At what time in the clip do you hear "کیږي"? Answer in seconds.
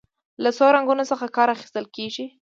1.95-2.25